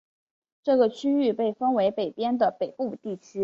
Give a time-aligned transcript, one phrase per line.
[0.63, 3.39] 这个区域被分为北边的北部地区。